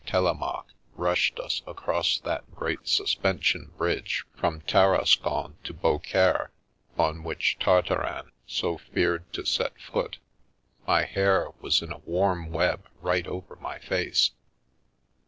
Telemaque 0.03 0.73
rushed 0.95 1.39
us 1.39 1.61
across 1.67 2.17
that 2.21 2.51
great 2.55 2.87
sus 2.87 3.13
pension 3.13 3.69
bridge 3.77 4.25
from 4.35 4.61
Tarascon 4.61 5.57
to 5.63 5.73
Beaucaire 5.73 6.49
on 6.97 7.21
which 7.23 7.55
Tartarin 7.59 8.31
so 8.47 8.79
feared 8.79 9.31
to 9.33 9.45
set 9.45 9.79
foot, 9.79 10.17
my 10.87 11.03
hair 11.03 11.51
was 11.59 11.83
in 11.83 11.91
a 11.91 11.99
warm 11.99 12.49
web 12.51 12.87
right 13.03 13.27
over 13.27 13.55
my 13.57 13.77
face. 13.77 14.31